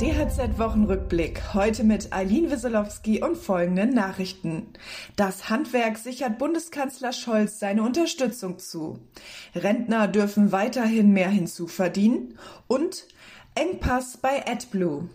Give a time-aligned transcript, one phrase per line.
[0.00, 1.52] DHZ-Wochenrückblick.
[1.52, 4.68] Heute mit Eileen Wieselowski und folgenden Nachrichten.
[5.14, 8.98] Das Handwerk sichert Bundeskanzler Scholz seine Unterstützung zu.
[9.54, 12.38] Rentner dürfen weiterhin mehr hinzuverdienen.
[12.66, 13.08] Und
[13.54, 15.10] Engpass bei AdBlue.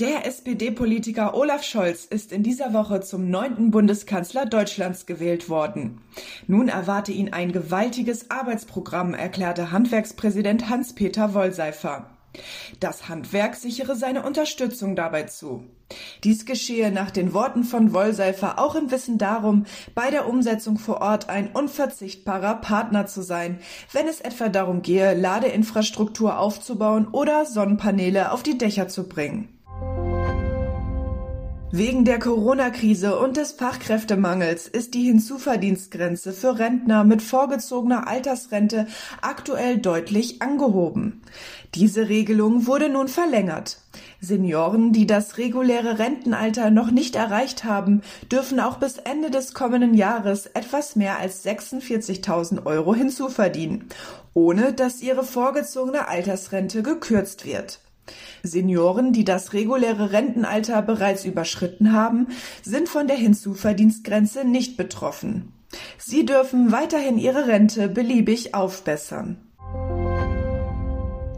[0.00, 6.02] Der SPD-Politiker Olaf Scholz ist in dieser Woche zum neunten Bundeskanzler Deutschlands gewählt worden.
[6.46, 12.19] Nun erwarte ihn ein gewaltiges Arbeitsprogramm, erklärte Handwerkspräsident Hans-Peter Wollseifer.
[12.78, 15.64] Das Handwerk sichere seine Unterstützung dabei zu.
[16.22, 21.00] Dies geschehe nach den Worten von Wollseifer auch im Wissen darum, bei der Umsetzung vor
[21.00, 23.58] Ort ein unverzichtbarer Partner zu sein,
[23.92, 29.59] wenn es etwa darum gehe, Ladeinfrastruktur aufzubauen oder Sonnenpaneele auf die Dächer zu bringen.
[31.72, 38.88] Wegen der Corona-Krise und des Fachkräftemangels ist die Hinzuverdienstgrenze für Rentner mit vorgezogener Altersrente
[39.22, 41.22] aktuell deutlich angehoben.
[41.76, 43.78] Diese Regelung wurde nun verlängert.
[44.20, 49.94] Senioren, die das reguläre Rentenalter noch nicht erreicht haben, dürfen auch bis Ende des kommenden
[49.94, 53.84] Jahres etwas mehr als 46.000 Euro hinzuverdienen,
[54.34, 57.78] ohne dass ihre vorgezogene Altersrente gekürzt wird.
[58.42, 62.28] Senioren, die das reguläre Rentenalter bereits überschritten haben,
[62.62, 65.52] sind von der Hinzuverdienstgrenze nicht betroffen.
[65.98, 69.38] Sie dürfen weiterhin ihre Rente beliebig aufbessern.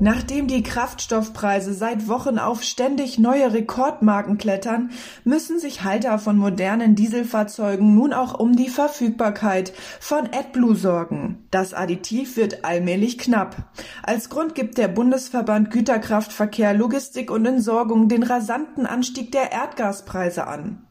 [0.03, 4.91] Nachdem die Kraftstoffpreise seit Wochen auf ständig neue Rekordmarken klettern,
[5.23, 11.47] müssen sich Halter von modernen Dieselfahrzeugen nun auch um die Verfügbarkeit von AdBlue sorgen.
[11.53, 13.73] Das Additiv wird allmählich knapp.
[14.03, 20.83] Als Grund gibt der Bundesverband Güterkraftverkehr, Logistik und Entsorgung den rasanten Anstieg der Erdgaspreise an.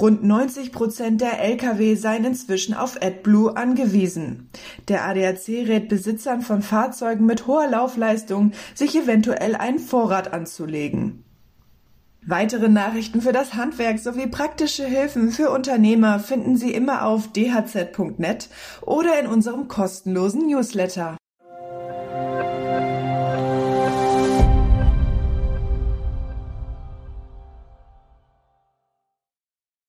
[0.00, 4.48] Rund 90 Prozent der Lkw seien inzwischen auf AdBlue angewiesen.
[4.88, 11.24] Der ADAC rät Besitzern von Fahrzeugen mit hoher Laufleistung, sich eventuell einen Vorrat anzulegen.
[12.24, 18.48] Weitere Nachrichten für das Handwerk sowie praktische Hilfen für Unternehmer finden Sie immer auf dhz.net
[18.80, 21.16] oder in unserem kostenlosen Newsletter.